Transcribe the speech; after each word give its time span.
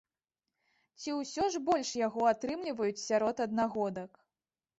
Ці 1.03 1.13
ўсё 1.17 1.43
ж 1.55 1.61
больш 1.67 1.91
яго 2.07 2.21
атрымліваюць 2.31 3.03
сярод 3.07 3.45
аднагодак? 3.47 4.11